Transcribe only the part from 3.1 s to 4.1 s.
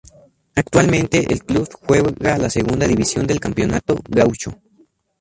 del Campeonato